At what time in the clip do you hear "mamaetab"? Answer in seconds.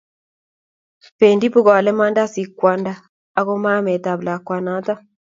3.63-4.19